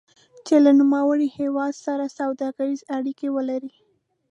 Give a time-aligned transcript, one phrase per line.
[0.45, 3.73] چې له نوموړي هېواد سره سوداګریزې اړیکې ولري.